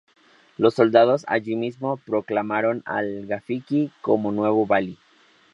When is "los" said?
0.57-0.73